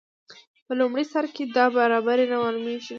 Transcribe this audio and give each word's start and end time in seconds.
په 0.65 0.73
لومړي 0.79 1.05
سر 1.13 1.25
کې 1.35 1.43
دا 1.55 1.65
برابري 1.77 2.25
نه 2.31 2.37
معلومیږي. 2.43 2.89